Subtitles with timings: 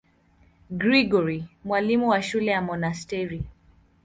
[0.71, 3.43] Gregori, mwalimu wa shule ya monasteri.